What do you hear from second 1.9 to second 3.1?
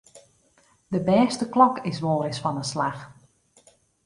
is wolris fan 'e slach.